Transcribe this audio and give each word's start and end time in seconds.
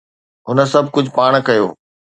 هن 0.47 0.57
سڀ 0.71 0.85
ڪجهه 0.95 1.15
پاڻ 1.17 1.31
ڪيو 1.47 1.65